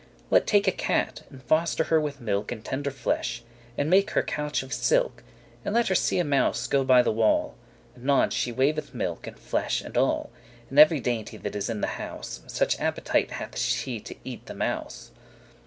<2> 0.01 0.05
Let 0.31 0.47
take 0.47 0.67
a 0.67 0.71
cat, 0.71 1.21
and 1.29 1.43
foster 1.43 1.83
her 1.83 2.01
with 2.01 2.19
milk 2.19 2.51
And 2.51 2.65
tender 2.65 2.89
flesh, 2.89 3.43
and 3.77 3.87
make 3.87 4.09
her 4.09 4.23
couch 4.23 4.63
of 4.63 4.73
silk, 4.73 5.21
And 5.63 5.75
let 5.75 5.89
her 5.89 5.93
see 5.93 6.17
a 6.17 6.23
mouse 6.23 6.65
go 6.65 6.83
by 6.83 7.03
the 7.03 7.11
wall, 7.11 7.53
Anon 7.95 8.31
she 8.31 8.51
weiveth* 8.51 8.95
milk, 8.95 9.27
and 9.27 9.37
flesh, 9.37 9.79
and 9.79 9.95
all, 9.95 10.31
*forsaketh 10.31 10.69
And 10.71 10.79
every 10.79 10.99
dainty 11.01 11.37
that 11.37 11.55
is 11.55 11.69
in 11.69 11.81
that 11.81 11.97
house, 12.01 12.41
Such 12.47 12.79
appetite 12.79 13.29
hath 13.29 13.59
she 13.59 13.99
to 13.99 14.15
eat 14.23 14.47
the 14.47 14.55
mouse. 14.55 15.11